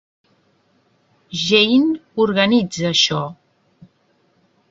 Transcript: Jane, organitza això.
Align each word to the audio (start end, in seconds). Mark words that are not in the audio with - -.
Jane, 1.41 1.93
organitza 2.25 2.89
això. 2.93 3.21